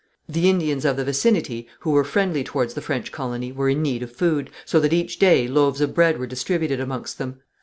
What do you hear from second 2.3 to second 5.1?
towards the French colony were in need of food, so that